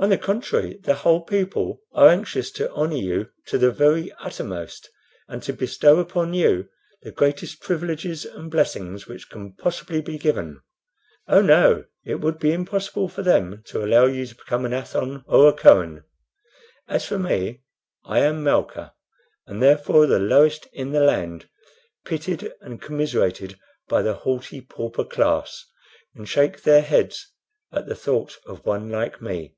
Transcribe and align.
On 0.00 0.10
the 0.10 0.18
contrary, 0.18 0.78
the 0.82 0.96
whole 0.96 1.22
people 1.22 1.80
are 1.92 2.08
anxious 2.08 2.50
to 2.52 2.70
honor 2.72 2.96
you 2.96 3.30
to 3.46 3.56
the 3.56 3.70
very 3.70 4.12
uttermost, 4.20 4.90
and 5.28 5.42
to 5.44 5.52
bestow 5.54 5.98
upon 5.98 6.34
you 6.34 6.68
the 7.02 7.12
greatest 7.12 7.62
privileges 7.62 8.26
and 8.26 8.50
blessings 8.50 9.06
which 9.06 9.30
can 9.30 9.54
possibly 9.54 10.02
be 10.02 10.18
given. 10.18 10.60
Oh 11.26 11.40
no, 11.40 11.84
it 12.04 12.16
would 12.16 12.38
be 12.38 12.52
impossible 12.52 13.08
for 13.08 13.22
them 13.22 13.62
to 13.68 13.82
allow 13.82 14.04
you 14.04 14.26
to 14.26 14.34
become 14.34 14.66
an 14.66 14.74
Athon 14.74 15.24
or 15.26 15.48
a 15.48 15.52
Kohen. 15.54 16.04
As 16.86 17.06
for 17.06 17.18
me, 17.18 17.62
I 18.04 18.18
am 18.18 18.42
Malca, 18.42 18.92
and 19.46 19.62
therefore 19.62 20.06
the 20.06 20.18
lowest 20.18 20.66
in 20.74 20.90
the 20.92 21.00
land 21.00 21.48
pitied 22.04 22.52
and 22.60 22.82
commiserated 22.82 23.58
by 23.88 24.02
the 24.02 24.14
haughty 24.14 24.60
pauper 24.60 25.04
class, 25.04 25.64
who 26.14 26.26
shake 26.26 26.62
their 26.62 26.82
heads 26.82 27.32
at 27.72 27.86
the 27.86 27.94
thought 27.94 28.36
of 28.44 28.66
one 28.66 28.90
like 28.90 29.22
me. 29.22 29.56